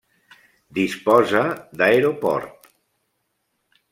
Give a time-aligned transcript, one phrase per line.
[0.77, 1.41] Disposa
[1.81, 2.65] d'aeroport.